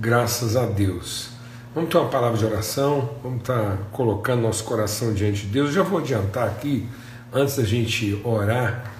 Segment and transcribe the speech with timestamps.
[0.00, 1.28] Graças a Deus.
[1.74, 5.68] Vamos ter uma palavra de oração, vamos estar colocando nosso coração diante de Deus.
[5.68, 6.88] Eu já vou adiantar aqui,
[7.30, 8.90] antes da gente orar,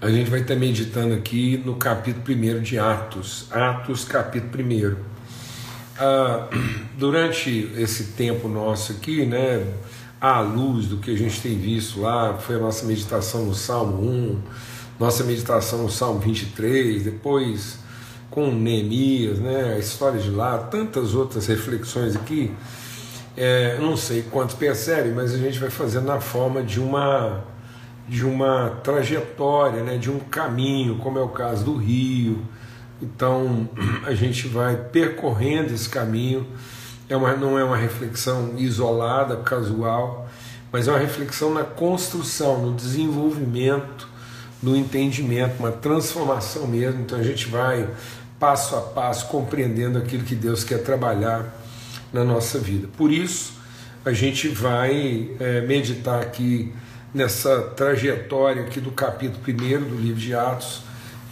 [0.00, 4.96] a gente vai estar meditando aqui no capítulo 1 de Atos, Atos, capítulo 1.
[5.98, 6.48] Ah,
[6.96, 9.62] durante esse tempo nosso aqui, né,
[10.18, 14.02] à luz do que a gente tem visto lá, foi a nossa meditação no Salmo
[14.02, 14.40] 1,
[14.98, 17.86] nossa meditação no Salmo 23, depois
[18.30, 22.54] com Neemias, né, a história de lá, tantas outras reflexões aqui.
[23.36, 27.44] É, não sei quantos percebem, mas a gente vai fazer na forma de uma
[28.08, 32.42] de uma trajetória, né, de um caminho, como é o caso do Rio.
[33.00, 33.68] Então
[34.04, 36.46] a gente vai percorrendo esse caminho.
[37.08, 40.28] É uma, não é uma reflexão isolada, casual,
[40.72, 44.08] mas é uma reflexão na construção, no desenvolvimento,
[44.62, 47.02] no entendimento, uma transformação mesmo.
[47.02, 47.88] Então a gente vai
[48.38, 51.54] passo a passo compreendendo aquilo que Deus quer trabalhar
[52.12, 52.88] na nossa vida.
[52.96, 53.54] Por isso
[54.04, 56.72] a gente vai é, meditar aqui
[57.12, 60.82] nessa trajetória aqui do capítulo 1 do livro de Atos,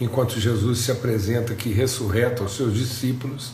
[0.01, 3.51] enquanto Jesus se apresenta aqui ressurreto aos seus discípulos,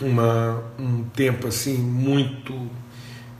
[0.00, 2.68] uma, um tempo assim muito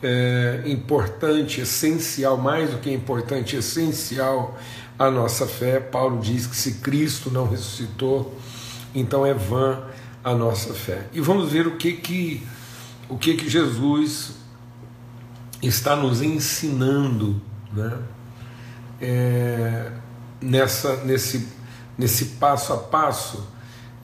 [0.01, 4.57] é, importante, essencial, mais do que importante, essencial
[4.97, 5.79] à nossa fé.
[5.79, 8.37] Paulo diz que se Cristo não ressuscitou,
[8.95, 9.83] então é vã
[10.23, 11.07] a nossa fé.
[11.13, 12.47] E vamos ver o que que
[13.07, 14.31] o que que Jesus
[15.61, 17.39] está nos ensinando
[17.75, 17.97] né?
[19.01, 19.91] É,
[20.41, 21.49] nessa, nesse,
[21.97, 23.45] nesse passo a passo,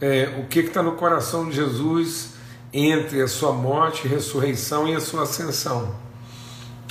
[0.01, 2.33] é, o que está no coração de Jesus
[2.73, 5.95] entre a sua morte, ressurreição e a sua ascensão.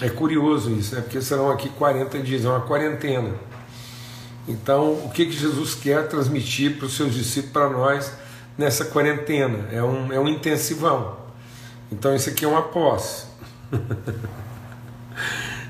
[0.00, 1.02] É curioso isso, né?
[1.02, 3.34] porque serão aqui 40 dias, é uma quarentena.
[4.48, 8.12] Então, o que, que Jesus quer transmitir para os seus discípulos, para nós,
[8.56, 9.68] nessa quarentena?
[9.70, 11.18] É um, é um intensivão.
[11.92, 13.26] Então, isso aqui é uma posse.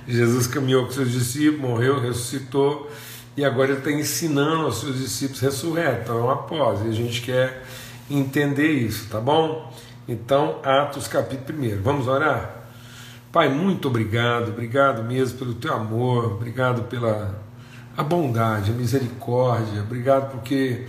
[0.06, 2.90] Jesus caminhou com seus discípulos, morreu, ressuscitou
[3.36, 6.02] e agora ele está ensinando aos seus discípulos ressurreto.
[6.02, 7.64] Então é uma pós e a gente quer
[8.10, 9.72] entender isso, tá bom?
[10.08, 11.82] Então, Atos capítulo 1.
[11.82, 12.56] Vamos orar?
[13.30, 17.40] Pai, muito obrigado, obrigado mesmo pelo teu amor, obrigado pela
[18.00, 20.86] a bondade, a misericórdia, obrigado porque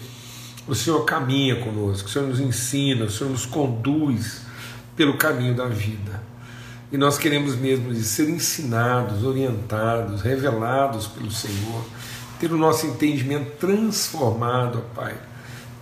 [0.66, 4.44] o Senhor caminha conosco, o Senhor nos ensina, o Senhor nos conduz
[4.96, 6.24] pelo caminho da vida.
[6.90, 11.84] E nós queremos mesmo ser ensinados, orientados, revelados pelo Senhor,
[12.40, 15.18] ter o nosso entendimento transformado, Pai,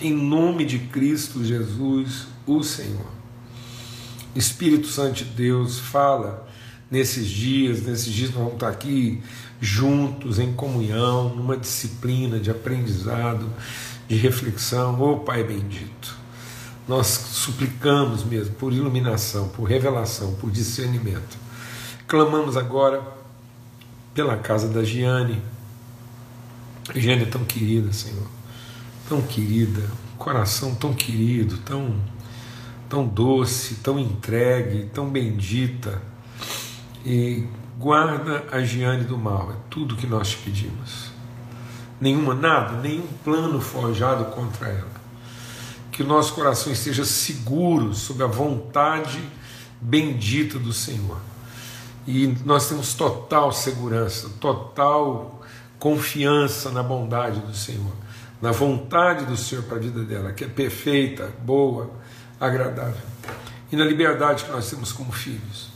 [0.01, 3.05] em nome de Cristo Jesus, o Senhor.
[4.35, 6.49] Espírito Santo de Deus, fala
[6.89, 9.21] nesses dias, nesses dias nós vamos estar aqui
[9.59, 13.49] juntos, em comunhão, numa disciplina de aprendizado,
[14.07, 14.99] de reflexão.
[14.99, 16.19] Ô oh, Pai bendito
[16.89, 21.37] nós suplicamos mesmo por iluminação, por revelação, por discernimento.
[22.07, 23.03] Clamamos agora
[24.11, 25.39] pela casa da Giane.
[26.95, 28.25] Giane é tão querida, Senhor,
[29.07, 29.87] tão querida,
[30.17, 31.95] coração tão querido, tão,
[32.89, 36.01] tão doce, tão entregue, tão bendita.
[37.05, 37.45] E
[37.79, 41.11] guarda a Giane do mal, é tudo que nós te pedimos.
[41.99, 44.99] Nenhuma, nada, nenhum plano forjado contra ela
[45.99, 49.21] que o nosso coração esteja seguro sobre a vontade
[49.81, 51.19] bendita do Senhor.
[52.07, 55.41] E nós temos total segurança, total
[55.77, 57.91] confiança na bondade do Senhor,
[58.41, 61.91] na vontade do Senhor para a vida dela, que é perfeita, boa,
[62.39, 63.01] agradável.
[63.69, 65.68] E na liberdade que nós temos como filhos.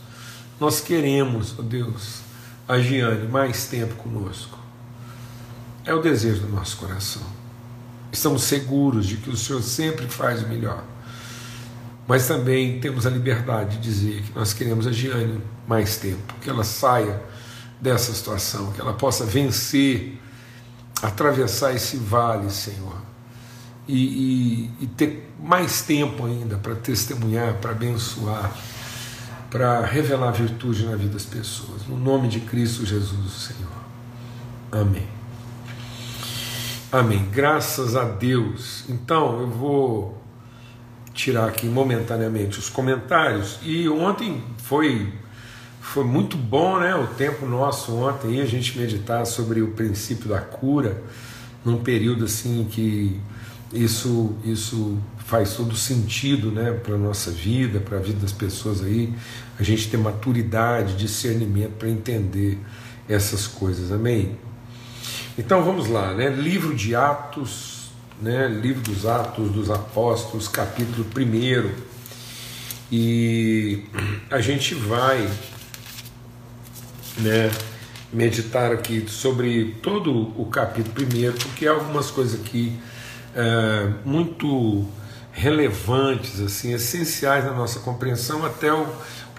[0.60, 2.20] Nós queremos, ó oh Deus,
[2.68, 4.58] a Giane mais tempo conosco.
[5.86, 7.24] É o desejo do nosso coração.
[8.12, 10.84] Estamos seguros de que o Senhor sempre faz o melhor.
[12.08, 16.50] Mas também temos a liberdade de dizer que nós queremos a Giane mais tempo, que
[16.50, 17.22] ela saia
[17.80, 20.20] dessa situação, que ela possa vencer,
[21.02, 22.96] atravessar esse vale, Senhor,
[23.88, 23.98] e,
[24.80, 28.54] e, e ter mais tempo ainda para testemunhar, para abençoar,
[29.54, 31.86] para revelar virtude na vida das pessoas.
[31.88, 33.72] No nome de Cristo Jesus, Senhor.
[34.72, 35.08] Amém.
[36.92, 37.30] Amém.
[37.32, 38.84] Graças a Deus.
[38.90, 40.24] Então, eu vou
[41.14, 43.60] tirar aqui momentaneamente os comentários.
[43.62, 45.14] E ontem foi
[45.80, 46.96] foi muito bom, né?
[46.96, 51.04] O tempo nosso ontem a gente meditar sobre o princípio da cura
[51.64, 53.22] num período assim que
[53.72, 59.14] isso isso faz todo sentido, né, para nossa vida, para a vida das pessoas aí.
[59.60, 62.60] A gente ter maturidade, discernimento para entender
[63.08, 63.92] essas coisas.
[63.92, 64.38] Amém.
[65.38, 66.30] Então vamos lá, né?
[66.30, 67.92] Livro de Atos,
[68.22, 71.72] né, livro dos Atos dos Apóstolos, capítulo 1.
[72.92, 73.86] E
[74.30, 75.28] a gente vai
[77.18, 77.52] né,
[78.12, 82.78] meditar aqui sobre todo o capítulo 1, porque há algumas coisas aqui
[83.36, 84.88] é, muito
[85.34, 88.84] relevantes, assim, essenciais na nossa compreensão até o,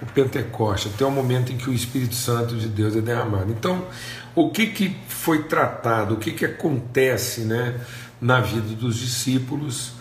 [0.02, 3.50] o Pentecoste, até o momento em que o Espírito Santo de Deus é derramado.
[3.50, 3.87] Então,
[4.35, 7.81] o que, que foi tratado, o que, que acontece né,
[8.20, 9.93] na vida dos discípulos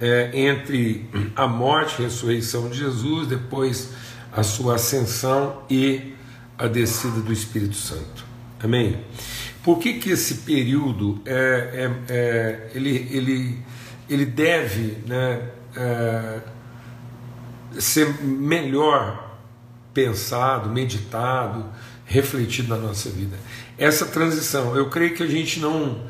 [0.00, 3.90] é, entre a morte e a ressurreição de Jesus, depois
[4.32, 6.14] a sua ascensão e
[6.56, 8.24] a descida do Espírito Santo.
[8.62, 8.98] Amém?
[9.62, 13.58] Por que, que esse período é, é, é ele, ele,
[14.08, 16.40] ele deve né, é,
[17.78, 19.36] ser melhor
[19.92, 21.66] pensado, meditado,
[22.04, 23.36] refletido na nossa vida?
[23.76, 26.02] Essa transição, eu creio que a gente não,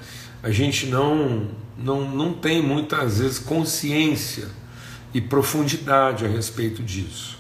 [0.43, 4.49] a gente não, não, não tem muitas vezes consciência
[5.13, 7.39] e profundidade a respeito disso.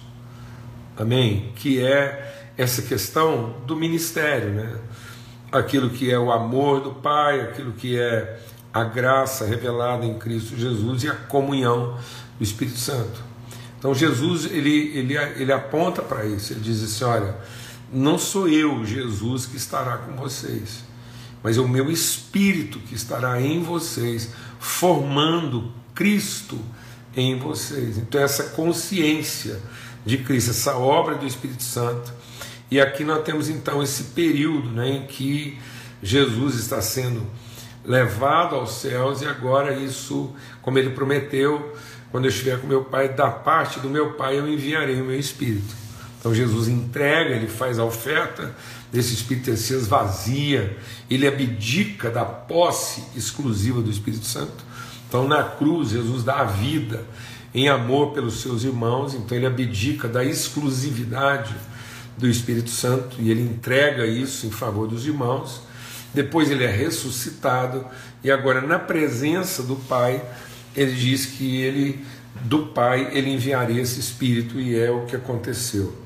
[0.97, 1.53] Amém?
[1.55, 4.79] Que é essa questão do ministério, né?
[5.51, 8.41] aquilo que é o amor do Pai, aquilo que é
[8.73, 11.99] a graça revelada em Cristo Jesus e a comunhão
[12.39, 13.23] do Espírito Santo.
[13.79, 17.37] Então Jesus ele, ele, ele aponta para isso, ele diz assim: olha,
[17.93, 20.81] não sou eu, Jesus, que estará com vocês,
[21.43, 26.59] mas é o meu Espírito que estará em vocês, formando Cristo
[27.17, 27.99] em vocês.
[27.99, 29.61] Então, essa consciência
[30.05, 32.13] de Cristo, essa obra do Espírito Santo,
[32.71, 35.59] e aqui nós temos então esse período né, em que
[36.03, 37.27] Jesus está sendo
[37.89, 40.31] levado aos céus e agora isso,
[40.61, 41.75] como ele prometeu,
[42.11, 45.19] quando eu estiver com meu Pai, da parte do meu Pai eu enviarei o meu
[45.19, 45.75] Espírito.
[46.21, 48.55] Então Jesus entrega, ele faz a oferta
[48.93, 50.77] desse Espírito, se esvazia,
[51.09, 54.65] ele abdica da posse exclusiva do Espírito Santo.
[55.09, 57.03] Então na cruz Jesus dá a vida
[57.55, 61.55] em amor pelos seus irmãos, então ele abdica da exclusividade
[62.19, 65.63] do Espírito Santo e ele entrega isso em favor dos irmãos.
[66.13, 67.85] Depois ele é ressuscitado
[68.23, 70.23] e agora na presença do Pai,
[70.75, 72.05] ele diz que ele
[72.43, 75.97] do Pai ele enviaria esse espírito e é o que aconteceu.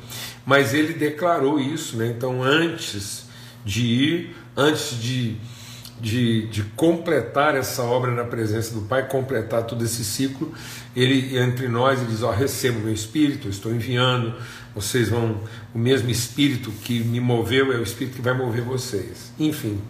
[0.44, 2.08] Mas ele declarou isso, né?
[2.08, 3.26] Então antes
[3.64, 5.36] de ir, antes de
[6.02, 10.52] de, de, completar essa obra na presença do Pai, completar todo esse ciclo,
[10.96, 14.34] ele entre nós ele diz: ó, recebo meu Espírito, estou enviando,
[14.74, 15.40] vocês vão,
[15.72, 19.32] o mesmo Espírito que me moveu é o Espírito que vai mover vocês.
[19.38, 19.80] Enfim.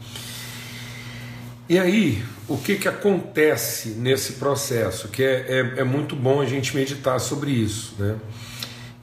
[1.66, 5.08] E aí, o que, que acontece nesse processo?
[5.08, 7.94] Que é, é, é muito bom a gente meditar sobre isso.
[7.98, 8.16] Né?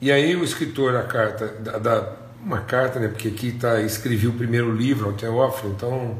[0.00, 4.26] E aí, o escritor da carta, da, da uma carta, né, porque aqui tá, escrevi
[4.26, 6.18] o primeiro livro ao Teófilo, então,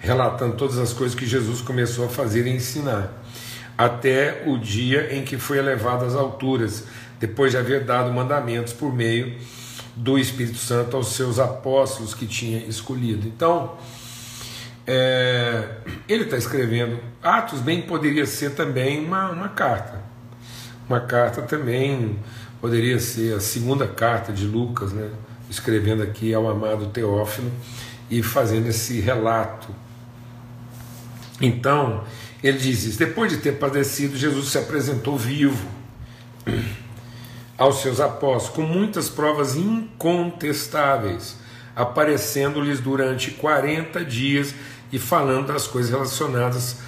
[0.00, 3.12] relatando todas as coisas que Jesus começou a fazer e ensinar,
[3.78, 6.84] até o dia em que foi elevado às alturas
[7.18, 9.36] depois de haver dado mandamentos por meio
[9.94, 13.26] do Espírito Santo aos seus apóstolos que tinha escolhido.
[13.28, 13.76] Então,
[14.86, 15.76] é,
[16.08, 16.98] ele está escrevendo.
[17.22, 20.00] Atos bem poderia ser também uma, uma carta.
[20.88, 22.18] Uma carta também
[22.60, 25.08] poderia ser a segunda carta de Lucas, né?
[25.50, 27.50] Escrevendo aqui ao amado Teófilo
[28.08, 29.68] e fazendo esse relato.
[31.40, 32.04] Então,
[32.42, 35.66] ele diz isso: depois de ter padecido, Jesus se apresentou vivo
[37.58, 41.36] aos seus apóstolos com muitas provas incontestáveis,
[41.76, 44.54] aparecendo-lhes durante 40 dias
[44.92, 46.78] e falando das coisas relacionadas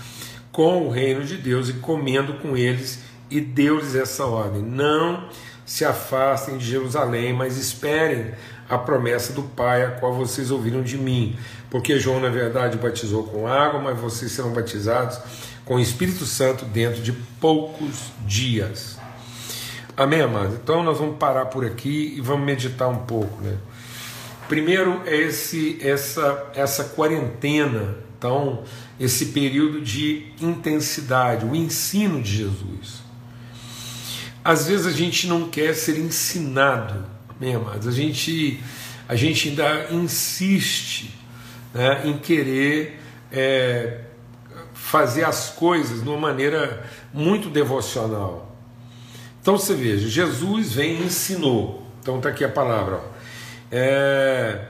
[0.51, 3.01] com o reino de Deus e comendo com eles,
[3.37, 5.29] e deu-lhes essa ordem: não
[5.65, 8.33] se afastem de Jerusalém, mas esperem
[8.69, 11.37] a promessa do Pai, a qual vocês ouviram de mim.
[11.71, 15.19] Porque João, na verdade, batizou com água, mas vocês serão batizados
[15.65, 18.99] com o Espírito Santo dentro de poucos dias.
[19.97, 20.55] Amém, amados?
[20.55, 23.43] Então nós vamos parar por aqui e vamos meditar um pouco.
[23.43, 23.57] Né?
[24.49, 28.65] Primeiro é esse, essa, essa quarentena, então,
[28.99, 33.03] esse período de intensidade, o ensino de Jesus.
[34.45, 37.05] Às vezes a gente não quer ser ensinado,
[37.41, 37.87] amados?
[37.87, 38.63] A gente,
[39.09, 41.15] a gente ainda insiste
[41.73, 44.01] né, em querer é,
[44.75, 46.85] fazer as coisas de uma maneira
[47.15, 48.57] muito devocional.
[49.41, 51.87] Então você veja, Jesus vem e ensinou.
[52.01, 52.97] Então está aqui a palavra.
[52.97, 53.13] Ó.
[53.71, 54.69] É,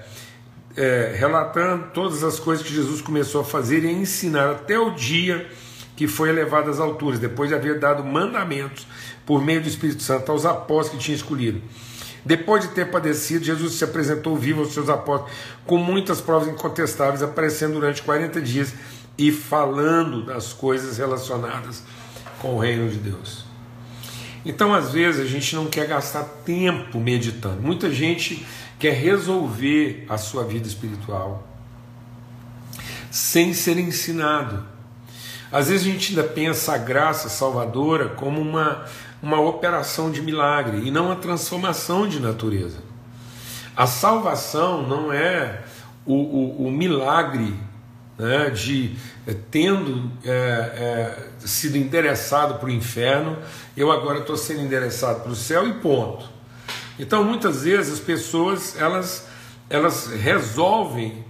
[0.76, 4.90] é, relatando todas as coisas que Jesus começou a fazer e a ensinar até o
[4.90, 5.50] dia
[5.96, 8.86] que foi elevado às alturas, depois de haver dado mandamentos
[9.26, 11.60] por meio do Espírito Santo aos apóstolos que tinha escolhido.
[12.24, 15.32] Depois de ter padecido, Jesus se apresentou vivo aos seus apóstolos
[15.66, 18.74] com muitas provas incontestáveis, aparecendo durante 40 dias
[19.18, 21.82] e falando das coisas relacionadas
[22.38, 23.44] com o reino de Deus.
[24.44, 27.60] Então, às vezes, a gente não quer gastar tempo meditando.
[27.60, 28.44] Muita gente
[28.78, 31.46] quer resolver a sua vida espiritual
[33.10, 34.71] sem ser ensinado.
[35.52, 38.86] Às vezes a gente ainda pensa a graça salvadora como uma,
[39.22, 42.78] uma operação de milagre e não a transformação de natureza.
[43.76, 45.62] A salvação não é
[46.06, 47.54] o, o, o milagre
[48.18, 53.36] né, de é, tendo é, é, sido endereçado para o inferno,
[53.76, 56.30] eu agora estou sendo endereçado para o céu e ponto.
[56.98, 59.26] Então muitas vezes as pessoas elas,
[59.68, 61.24] elas resolvem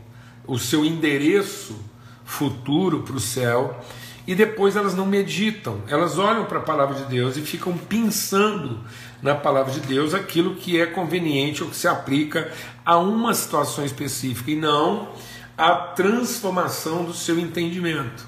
[0.46, 1.76] o seu endereço
[2.24, 3.80] futuro para o céu
[4.26, 8.80] e depois elas não meditam, elas olham para a palavra de Deus e ficam pensando
[9.20, 12.50] na palavra de Deus aquilo que é conveniente ou que se aplica
[12.84, 15.08] a uma situação específica e não
[15.56, 18.26] a transformação do seu entendimento.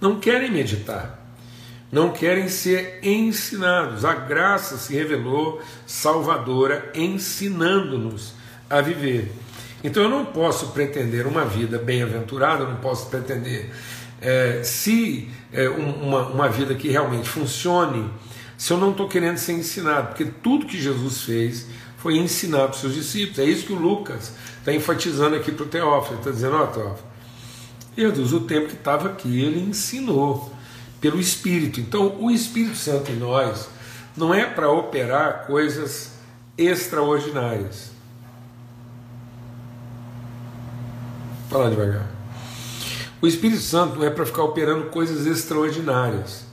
[0.00, 1.18] Não querem meditar,
[1.90, 4.04] não querem ser ensinados.
[4.04, 8.34] A graça se revelou salvadora, ensinando-nos
[8.68, 9.32] a viver.
[9.82, 13.70] Então eu não posso pretender uma vida bem-aventurada, eu não posso pretender
[14.24, 18.10] é, se é, uma, uma vida que realmente funcione,
[18.56, 21.66] se eu não estou querendo ser ensinado, porque tudo que Jesus fez
[21.98, 23.38] foi ensinar para os seus discípulos.
[23.38, 26.18] É isso que o Lucas está enfatizando aqui para o Teófilo.
[26.18, 27.08] Está dizendo, ó oh, Teófilo,
[27.96, 30.52] Jesus, o tempo que estava aqui, ele ensinou
[31.00, 31.78] pelo Espírito.
[31.80, 33.68] Então, o Espírito Santo em nós
[34.16, 36.12] não é para operar coisas
[36.56, 37.90] extraordinárias.
[41.50, 42.13] Vou falar devagar.
[43.24, 46.44] O Espírito Santo não é para ficar operando coisas extraordinárias.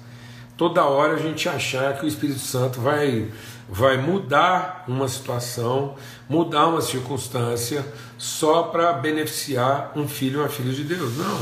[0.55, 3.27] Toda hora a gente achar que o Espírito Santo vai,
[3.67, 5.95] vai mudar uma situação,
[6.29, 7.85] mudar uma circunstância,
[8.17, 11.17] só para beneficiar um filho ou uma filha de Deus.
[11.17, 11.41] Não.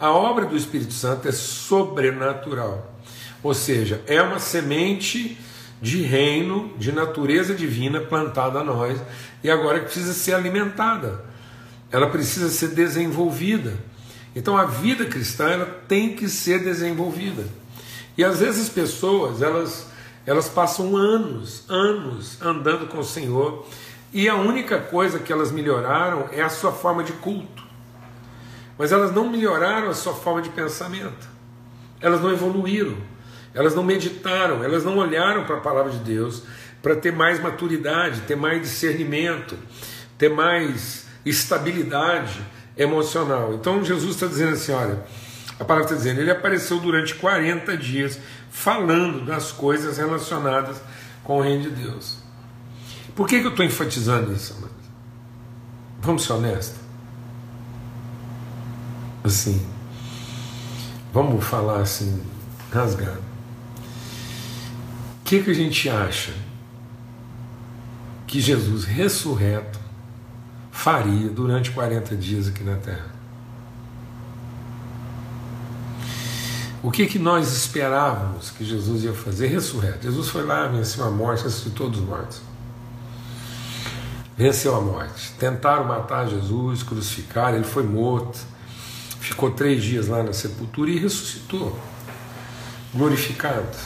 [0.00, 2.94] A obra do Espírito Santo é sobrenatural.
[3.42, 5.38] Ou seja, é uma semente
[5.82, 8.98] de reino, de natureza divina plantada a nós
[9.44, 11.26] e agora precisa ser alimentada.
[11.92, 13.74] Ela precisa ser desenvolvida.
[14.36, 17.42] Então a vida cristã ela tem que ser desenvolvida.
[18.18, 19.86] E às vezes as pessoas elas,
[20.26, 23.66] elas passam anos, anos andando com o Senhor
[24.12, 27.64] e a única coisa que elas melhoraram é a sua forma de culto.
[28.76, 31.26] Mas elas não melhoraram a sua forma de pensamento.
[31.98, 32.98] Elas não evoluíram.
[33.54, 36.42] Elas não meditaram, elas não olharam para a palavra de Deus
[36.82, 39.56] para ter mais maturidade, ter mais discernimento,
[40.18, 42.38] ter mais estabilidade
[42.76, 43.54] emocional.
[43.54, 45.04] Então Jesus está dizendo assim: olha,
[45.58, 48.18] a palavra está dizendo, ele apareceu durante 40 dias
[48.50, 50.80] falando das coisas relacionadas
[51.24, 52.18] com o reino de Deus.
[53.14, 54.56] Por que, que eu estou enfatizando isso?
[56.00, 56.78] Vamos ser honestos?
[59.24, 59.66] Assim,
[61.12, 62.22] vamos falar assim,
[62.70, 63.24] rasgado.
[65.20, 66.32] O que, que a gente acha
[68.26, 69.80] que Jesus ressurreto
[70.76, 73.06] faria durante 40 dias aqui na Terra.
[76.82, 79.48] O que, que nós esperávamos que Jesus ia fazer?
[79.48, 80.04] Ressurreto.
[80.04, 82.40] Jesus foi lá, venceu a morte, ressuscitou dos mortos.
[84.36, 85.32] Venceu a morte.
[85.38, 88.38] Tentaram matar Jesus, crucificar, ele foi morto.
[89.18, 91.76] Ficou três dias lá na sepultura e ressuscitou,
[92.94, 93.76] glorificado.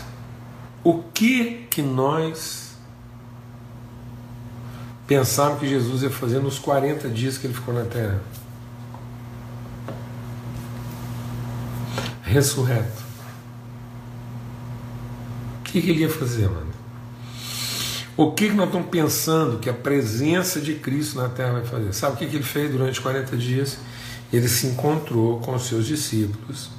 [0.85, 2.70] O que que nós
[5.11, 8.23] pensavam que Jesus ia fazer nos 40 dias que ele ficou na terra.
[12.23, 13.03] Ressurreto.
[15.59, 16.71] O que, que ele ia fazer, mano?
[18.17, 21.93] O que, que nós estamos pensando que a presença de Cristo na terra vai fazer?
[21.93, 23.79] Sabe o que, que ele fez durante 40 dias?
[24.33, 26.71] Ele se encontrou com os seus discípulos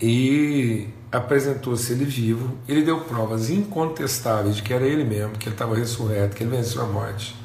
[0.00, 5.54] e apresentou-se ele vivo, ele deu provas incontestáveis de que era ele mesmo, que ele
[5.54, 7.36] estava ressurreto, que ele venceu a morte.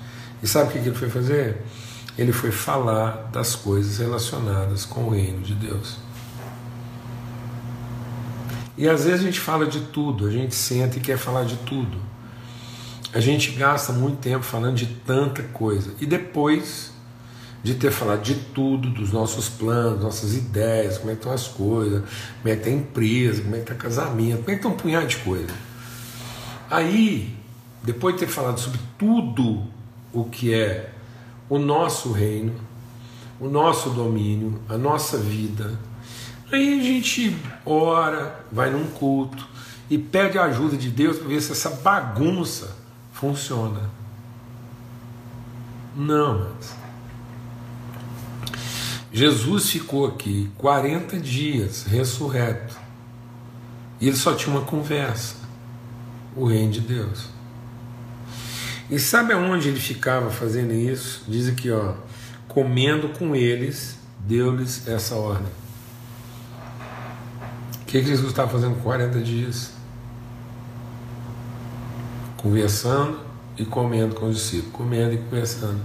[0.42, 1.58] E sabe o que ele foi fazer?
[2.18, 5.98] Ele foi falar das coisas relacionadas com o reino de Deus.
[8.78, 11.58] E às vezes a gente fala de tudo, a gente senta e quer falar de
[11.58, 11.98] tudo.
[13.14, 15.92] A gente gasta muito tempo falando de tanta coisa.
[16.00, 16.94] E depois
[17.68, 21.50] de ter falado de tudo, dos nossos planos, nossas ideias, como é que estão as
[21.50, 22.02] coisas,
[22.42, 24.70] como é que está a empresa, como é que está casamento, como é que está
[24.70, 25.54] um punhado de coisa.
[26.72, 27.36] Aí,
[27.84, 29.66] depois de ter falado sobre tudo
[30.14, 30.94] o que é
[31.50, 32.56] o nosso reino,
[33.38, 35.78] o nosso domínio, a nossa vida,
[36.50, 39.46] aí a gente ora, vai num culto
[39.90, 42.78] e pede a ajuda de Deus para ver se essa bagunça
[43.12, 43.90] funciona.
[45.94, 46.87] Não, mas
[49.12, 52.76] Jesus ficou aqui 40 dias ressurreto.
[54.00, 55.36] E ele só tinha uma conversa:
[56.36, 57.30] o reino de Deus.
[58.90, 61.24] E sabe aonde ele ficava fazendo isso?
[61.28, 61.94] Diz aqui, ó,
[62.48, 65.52] comendo com eles, deu-lhes essa ordem.
[67.82, 69.72] O que, que Jesus estava fazendo 40 dias?
[72.38, 73.20] Conversando
[73.58, 75.82] e comendo com os discípulos, comendo e conversando.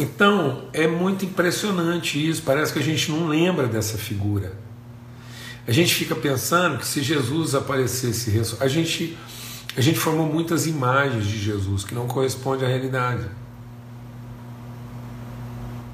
[0.00, 4.54] Então é muito impressionante isso, parece que a gente não lembra dessa figura.
[5.68, 9.18] A gente fica pensando que se Jesus aparecesse, a gente,
[9.76, 13.26] a gente formou muitas imagens de Jesus que não correspondem à realidade.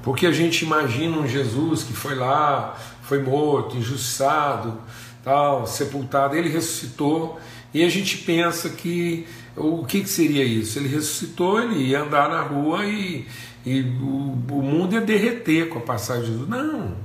[0.03, 4.79] Porque a gente imagina um Jesus que foi lá, foi morto, injustiçado,
[5.27, 7.37] tal, sepultado, ele ressuscitou,
[7.73, 10.79] e a gente pensa que o que, que seria isso?
[10.79, 13.27] Ele ressuscitou, ele ia andar na rua e,
[13.65, 16.47] e o, o mundo ia derreter com a passagem de Jesus.
[16.47, 16.95] Não.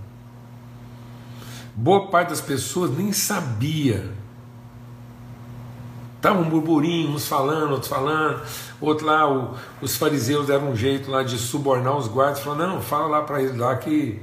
[1.75, 4.13] Boa parte das pessoas nem sabia.
[6.17, 8.41] Estava um burburinho, uns falando, outros falando,
[8.81, 12.81] outro lá, o, os fariseus deram um jeito lá de subornar os guardas, falando, não,
[12.81, 14.23] fala lá para eles lá que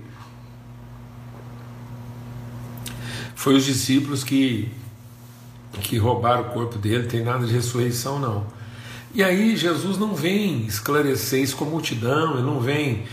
[3.39, 4.69] foi os discípulos que
[5.81, 8.45] que roubaram o corpo dele, tem nada de ressurreição não.
[9.13, 13.05] E aí Jesus não vem esclarecer isso com a multidão, ele não vem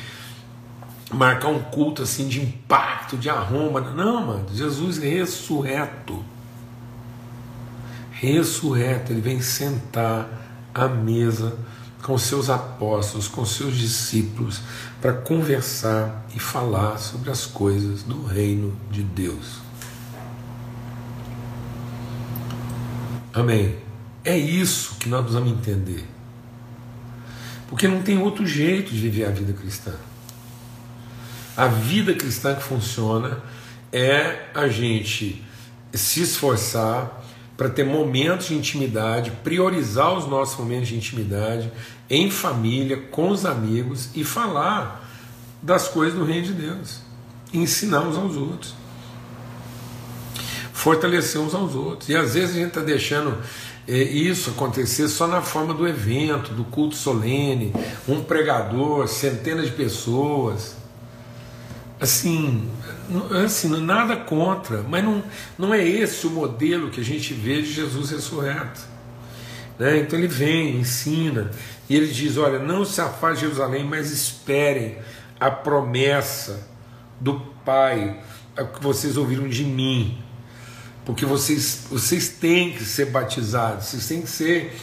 [1.13, 3.81] marcar um culto assim de impacto, de arromba.
[3.81, 6.25] Não, mano, Jesus ressurreto.
[8.11, 10.29] Ressurreto, ele vem sentar
[10.75, 11.57] à mesa
[12.03, 14.61] com seus apóstolos, com seus discípulos,
[15.01, 19.66] para conversar e falar sobre as coisas do reino de Deus.
[23.37, 23.77] Amém.
[24.25, 26.07] É isso que nós precisamos entender.
[27.69, 29.93] Porque não tem outro jeito de viver a vida cristã.
[31.55, 33.43] A vida cristã que funciona
[33.93, 35.45] é a gente
[35.93, 37.25] se esforçar
[37.59, 41.71] para ter momentos de intimidade, priorizar os nossos momentos de intimidade
[42.09, 45.07] em família, com os amigos e falar
[45.61, 47.01] das coisas do reino de Deus,
[47.53, 48.75] ensinar uns aos outros,
[50.87, 52.09] fortalecer uns aos outros.
[52.09, 53.37] E às vezes a gente está deixando
[53.89, 57.73] é, isso acontecer só na forma do evento, do culto solene,
[58.07, 60.77] um pregador, centenas de pessoas.
[61.99, 62.71] Assim,
[63.45, 65.25] assim, nada contra, mas não,
[65.59, 68.81] não é esse o modelo que a gente vê de Jesus ressurreto.
[69.81, 69.99] Né?
[69.99, 71.51] Então ele vem, ensina,
[71.91, 74.99] e ele diz: Olha, não se afaste de Jerusalém, mas esperem
[75.41, 76.69] a promessa
[77.21, 78.21] do Pai,
[78.55, 80.23] que vocês ouviram de mim
[81.07, 84.77] porque vocês, vocês têm que ser batizados, vocês têm que ser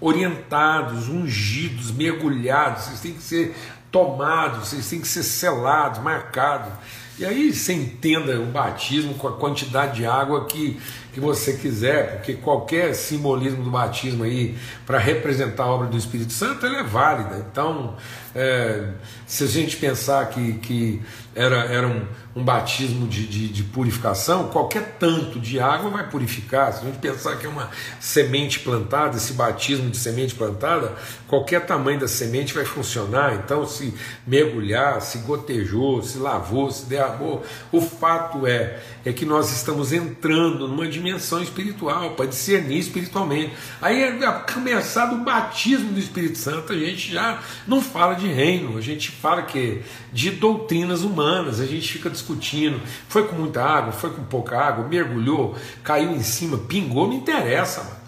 [0.00, 3.54] orientados, ungidos, mergulhados, vocês têm que ser
[3.92, 6.72] tomados, vocês têm que ser selados, marcados.
[7.18, 10.80] E aí você entenda o batismo com a quantidade de água que,
[11.12, 16.32] que você quiser, porque qualquer simbolismo do batismo aí para representar a obra do Espírito
[16.32, 17.46] Santo ela é válida.
[17.52, 17.94] Então,
[18.34, 18.92] é,
[19.26, 21.02] se a gente pensar que, que
[21.40, 26.70] era, era um, um batismo de, de, de, purificação, qualquer tanto de água vai purificar.
[26.72, 30.94] Se a gente pensar que é uma semente plantada, esse batismo de semente plantada,
[31.26, 33.36] qualquer tamanho da semente vai funcionar.
[33.36, 33.94] Então, se
[34.26, 40.68] mergulhar, se gotejou, se lavou, se derramou, o fato é, é que nós estamos entrando
[40.68, 43.54] numa dimensão espiritual, para discernir espiritualmente.
[43.80, 48.76] Aí, a começar do batismo do Espírito Santo, a gente já não fala de reino,
[48.76, 53.92] a gente fala que de doutrinas humanas, a gente fica discutindo, foi com muita água,
[53.92, 58.00] foi com pouca água, mergulhou, caiu em cima, pingou, não interessa, mano.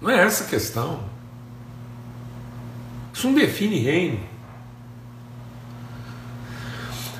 [0.00, 1.02] Não é essa a questão.
[3.12, 4.20] Isso não define reino.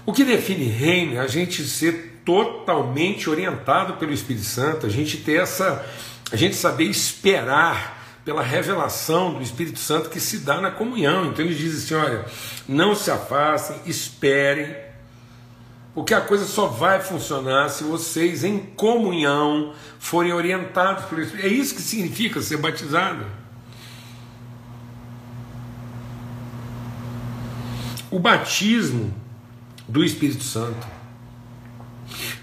[0.05, 5.19] O que define reino é a gente ser totalmente orientado pelo Espírito Santo, a gente
[5.19, 5.85] ter essa,
[6.31, 7.94] a gente saber esperar
[8.25, 11.27] pela revelação do Espírito Santo que se dá na comunhão.
[11.27, 12.25] Então ele diz assim: olha,
[12.67, 14.75] não se afastem, esperem,
[15.95, 21.47] porque a coisa só vai funcionar se vocês, em comunhão, forem orientados pelo Espírito.
[21.47, 23.25] É isso que significa ser batizado.
[28.11, 29.13] O batismo
[29.87, 30.87] do Espírito Santo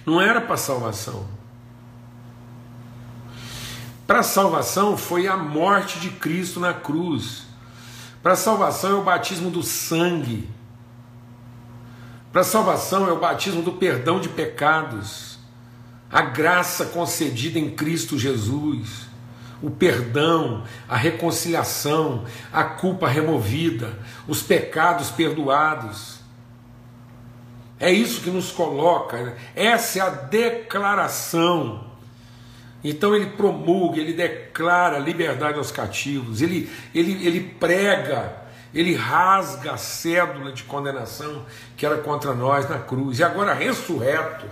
[0.05, 1.40] não era para salvação.
[4.11, 7.43] Para salvação foi a morte de Cristo na cruz.
[8.21, 10.49] Para salvação é o batismo do sangue.
[12.29, 15.39] Para salvação é o batismo do perdão de pecados.
[16.11, 19.07] A graça concedida em Cristo Jesus.
[19.61, 23.97] o perdão, a reconciliação, a culpa removida,
[24.27, 26.19] os pecados perdoados.
[27.79, 31.90] É isso que nos coloca, essa é a declaração.
[32.83, 38.35] Então ele promulga, ele declara liberdade aos cativos, ele, ele, ele prega,
[38.73, 41.45] ele rasga a cédula de condenação
[41.77, 44.45] que era contra nós na cruz, e agora ressurreto,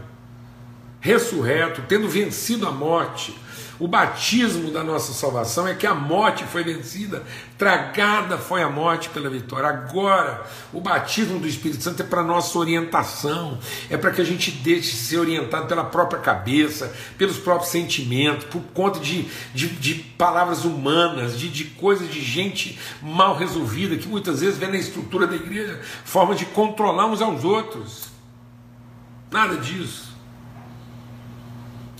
[0.99, 3.35] ressurreto, tendo vencido a morte,
[3.79, 7.23] o batismo da nossa salvação é que a morte foi vencida,
[7.57, 9.69] tragada foi a morte pela vitória.
[9.69, 13.57] Agora, o batismo do Espírito Santo é para nossa orientação,
[13.89, 18.62] é para que a gente deixe ser orientado pela própria cabeça, pelos próprios sentimentos, por
[18.73, 24.41] conta de, de, de palavras humanas, de, de coisas de gente mal resolvida, que muitas
[24.41, 28.09] vezes vê na estrutura da igreja forma de controlar uns aos outros.
[29.31, 30.08] Nada disso.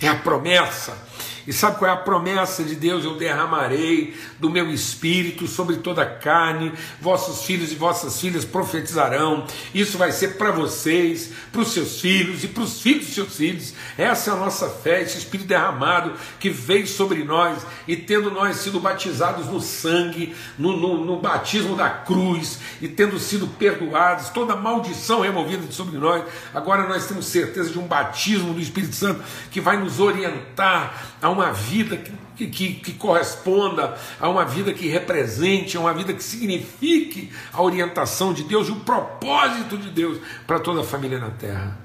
[0.02, 1.09] É a promessa
[1.50, 3.04] e sabe qual é a promessa de Deus?
[3.04, 9.48] Eu derramarei do meu espírito sobre toda a carne, vossos filhos e vossas filhas profetizarão.
[9.74, 13.36] Isso vai ser para vocês, para os seus filhos e para os filhos dos seus
[13.36, 13.74] filhos.
[13.98, 18.58] Essa é a nossa fé, esse espírito derramado que veio sobre nós e tendo nós
[18.58, 24.56] sido batizados no sangue, no, no, no batismo da cruz e tendo sido perdoados, toda
[24.56, 29.60] maldição removida sobre nós, agora nós temos certeza de um batismo do Espírito Santo que
[29.60, 35.76] vai nos orientar a uma vida que, que, que, corresponda a uma vida que represente,
[35.76, 40.60] a uma vida que signifique a orientação de Deus e o propósito de Deus para
[40.60, 41.78] toda a família na terra.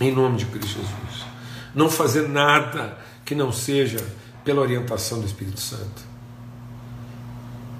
[0.00, 1.26] Em nome de Cristo Jesus.
[1.74, 3.98] Não fazer nada que não seja
[4.44, 6.06] pela orientação do Espírito Santo.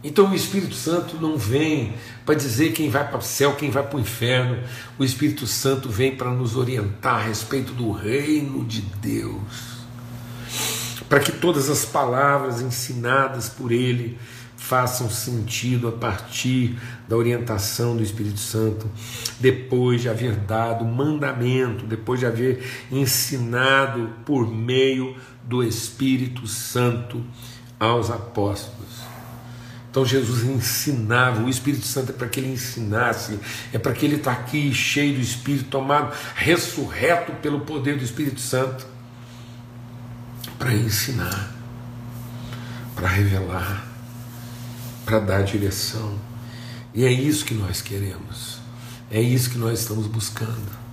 [0.03, 1.95] Então o Espírito Santo não vem
[2.25, 4.63] para dizer quem vai para o céu, quem vai para o inferno.
[4.97, 9.76] O Espírito Santo vem para nos orientar a respeito do reino de Deus.
[11.05, 14.19] Para que todas as palavras ensinadas por Ele
[14.57, 18.91] façam sentido a partir da orientação do Espírito Santo,
[19.39, 27.23] depois de haver dado mandamento, depois de haver ensinado por meio do Espírito Santo
[27.79, 28.87] aos apóstolos.
[29.91, 33.39] Então Jesus ensinava, o Espírito Santo é para que ele ensinasse,
[33.73, 38.41] é para que ele está aqui cheio do Espírito, tomado, ressurreto pelo poder do Espírito
[38.41, 38.87] Santo,
[40.59, 41.51] para ensinar,
[42.95, 43.87] para revelar,
[45.05, 46.19] para dar direção.
[46.95, 48.59] E é isso que nós queremos,
[49.11, 50.87] é isso que nós estamos buscando.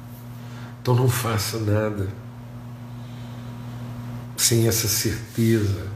[0.81, 2.09] Então não faça nada
[4.35, 5.87] sem essa certeza.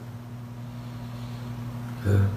[2.05, 2.27] Né?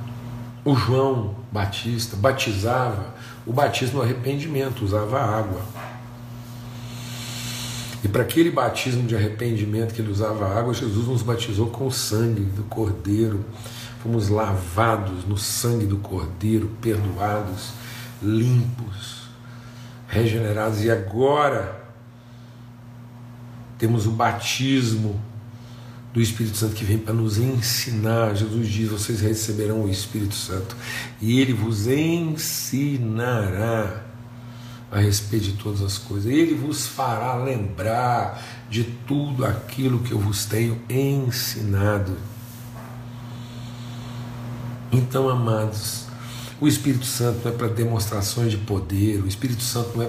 [0.65, 3.15] O João Batista batizava,
[3.47, 5.63] o batismo do arrependimento, usava água.
[8.03, 11.93] E para aquele batismo de arrependimento que ele usava água, Jesus nos batizou com o
[11.93, 13.45] sangue do Cordeiro.
[14.03, 17.73] Fomos lavados no sangue do Cordeiro, perdoados,
[18.23, 19.29] limpos,
[20.09, 20.83] regenerados.
[20.83, 21.85] E agora
[23.77, 25.21] temos o batismo
[26.13, 28.35] do Espírito Santo que vem para nos ensinar.
[28.35, 30.75] Jesus diz: vocês receberão o Espírito Santo
[31.21, 32.51] e ele vos ensinará
[34.91, 36.31] a respeito de todas as coisas.
[36.31, 42.17] Ele vos fará lembrar de tudo aquilo que eu vos tenho ensinado.
[44.93, 46.10] Então, amados,
[46.61, 50.09] o Espírito Santo não é para demonstrações de poder, o Espírito Santo não é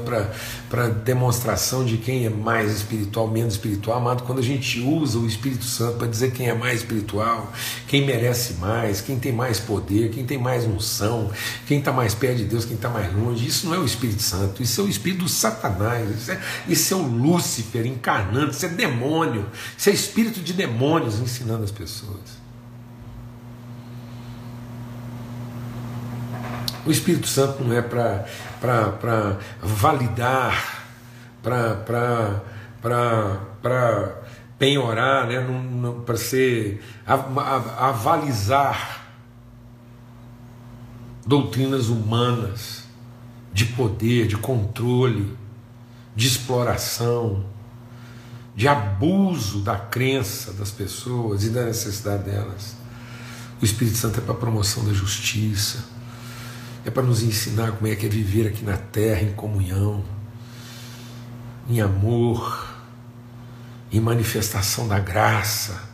[0.70, 3.98] para demonstração de quem é mais espiritual, menos espiritual.
[3.98, 7.52] Amado, quando a gente usa o Espírito Santo para dizer quem é mais espiritual,
[7.88, 11.32] quem merece mais, quem tem mais poder, quem tem mais unção,
[11.66, 14.22] quem está mais perto de Deus, quem está mais longe, isso não é o Espírito
[14.22, 18.66] Santo, isso é o Espírito do Satanás, isso é, isso é o Lúcifer encarnando, isso
[18.66, 19.46] é demônio,
[19.78, 22.41] isso é espírito de demônios ensinando as pessoas.
[26.84, 28.26] O Espírito Santo não é para
[29.62, 30.84] validar,
[31.44, 32.42] para
[34.58, 35.46] penhorar, né?
[36.06, 36.84] para ser
[37.78, 39.14] avalizar
[41.26, 42.86] doutrinas humanas
[43.54, 45.38] de poder, de controle,
[46.16, 47.46] de exploração,
[48.56, 52.76] de abuso da crença das pessoas e da necessidade delas.
[53.62, 55.91] O Espírito Santo é para a promoção da justiça
[56.86, 60.04] é para nos ensinar como é que é viver aqui na terra em comunhão,
[61.70, 62.68] em amor,
[63.92, 65.90] em manifestação da graça,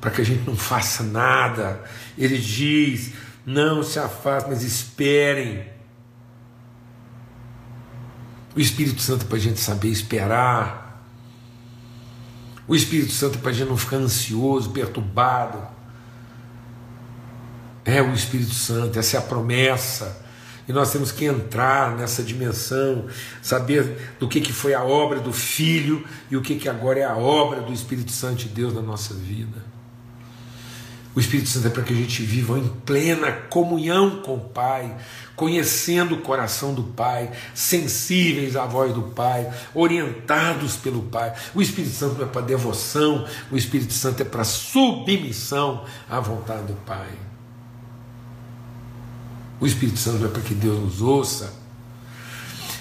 [0.00, 1.82] para que a gente não faça nada.
[2.16, 3.12] Ele diz:
[3.44, 5.66] não se afastem, mas esperem.
[8.54, 11.04] O Espírito Santo para a gente saber esperar.
[12.68, 15.73] O Espírito Santo é para a gente não ficar ansioso, perturbado.
[17.84, 20.24] É o Espírito Santo, essa é a promessa.
[20.66, 23.06] E nós temos que entrar nessa dimensão,
[23.42, 27.04] saber do que, que foi a obra do Filho e o que, que agora é
[27.04, 29.74] a obra do Espírito Santo de Deus na nossa vida.
[31.14, 34.96] O Espírito Santo é para que a gente viva em plena comunhão com o Pai,
[35.36, 41.32] conhecendo o coração do Pai, sensíveis à voz do Pai, orientados pelo Pai.
[41.54, 46.64] O Espírito Santo não é para devoção, o Espírito Santo é para submissão à vontade
[46.64, 47.10] do Pai.
[49.60, 51.52] O Espírito Santo é para que Deus nos ouça.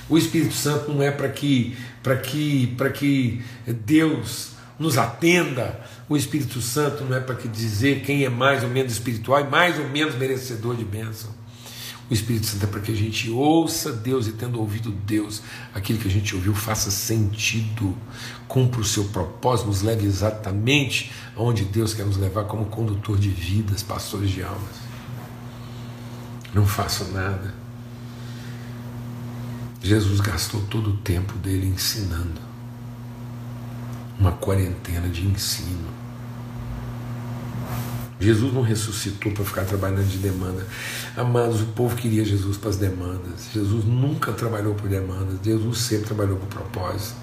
[0.09, 3.41] O Espírito Santo não é para que, para que, para que
[3.85, 5.79] Deus nos atenda.
[6.09, 9.49] O Espírito Santo não é para que dizer quem é mais ou menos espiritual e
[9.49, 11.31] mais ou menos merecedor de bênção.
[12.09, 15.41] O Espírito Santo é para que a gente ouça Deus e, tendo ouvido Deus,
[15.73, 17.95] aquilo que a gente ouviu faça sentido,
[18.47, 23.29] cumpra o seu propósito, nos leve exatamente aonde Deus quer nos levar como condutor de
[23.29, 24.92] vidas, pastores de almas.
[26.53, 27.53] Não faço nada.
[29.81, 32.39] Jesus gastou todo o tempo dele ensinando
[34.19, 35.89] uma quarentena de ensino.
[38.19, 40.65] Jesus não ressuscitou para ficar trabalhando de demanda.
[41.17, 43.49] Amados, o povo queria Jesus para as demandas.
[43.53, 45.39] Jesus nunca trabalhou por demandas.
[45.43, 47.17] Jesus sempre trabalhou por propósito.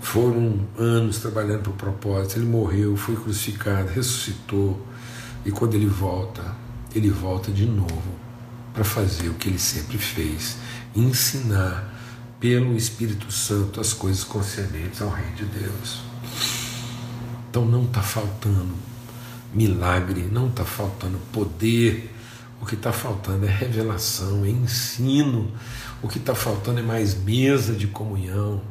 [0.00, 2.38] Foram anos trabalhando por propósito.
[2.38, 4.86] Ele morreu, foi crucificado, ressuscitou.
[5.44, 6.54] E quando ele volta,
[6.94, 8.20] ele volta de novo
[8.72, 10.56] para fazer o que ele sempre fez:
[10.94, 11.94] ensinar
[12.38, 16.00] pelo Espírito Santo as coisas concernentes ao Reino de Deus.
[17.48, 18.74] Então não está faltando
[19.52, 22.14] milagre, não está faltando poder,
[22.60, 25.50] o que está faltando é revelação, é ensino,
[26.02, 28.62] o que está faltando é mais mesa de comunhão,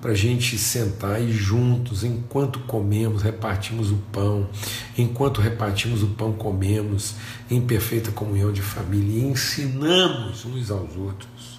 [0.00, 4.48] para a gente sentar e juntos, enquanto comemos, repartimos o pão,
[4.96, 7.14] enquanto repartimos o pão, comemos
[7.50, 11.58] em perfeita comunhão de família e ensinamos uns aos outros.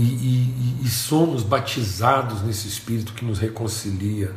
[0.00, 4.34] e, e, e somos batizados nesse Espírito que nos reconcilia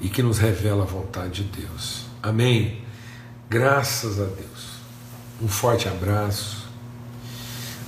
[0.00, 2.04] e que nos revela a vontade de Deus.
[2.22, 2.82] Amém?
[3.48, 4.76] Graças a Deus.
[5.42, 6.65] Um forte abraço.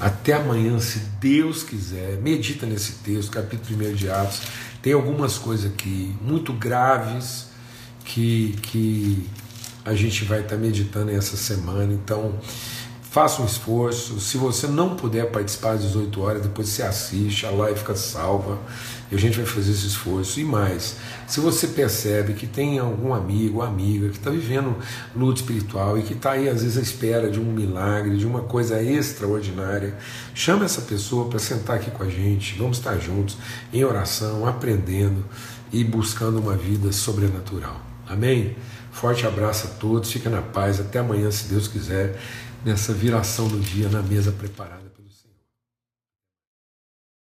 [0.01, 2.19] Até amanhã, se Deus quiser.
[2.23, 4.43] Medita nesse texto, capítulo 1 de Atos.
[4.81, 7.49] Tem algumas coisas aqui muito graves
[8.05, 9.29] que, que
[9.85, 11.93] a gente vai estar meditando essa semana.
[11.93, 12.39] Então,
[13.11, 14.21] Faça um esforço.
[14.21, 18.59] Se você não puder participar às 18 horas, depois você assiste, a live fica salva
[19.11, 20.39] e a gente vai fazer esse esforço.
[20.39, 24.77] E mais, se você percebe que tem algum amigo amiga que está vivendo
[25.17, 28.43] luta espiritual e que está aí às vezes à espera de um milagre, de uma
[28.43, 29.97] coisa extraordinária,
[30.35, 32.59] chame essa pessoa para sentar aqui com a gente.
[32.59, 33.39] Vamos estar juntos
[33.73, 35.25] em oração, aprendendo
[35.73, 37.81] e buscando uma vida sobrenatural.
[38.07, 38.55] Amém?
[38.93, 42.19] Forte abraço a todos, fica na paz, até amanhã, se Deus quiser
[42.65, 44.88] nessa viração do dia na mesa preparada.